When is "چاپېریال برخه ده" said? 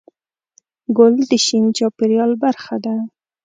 1.77-2.95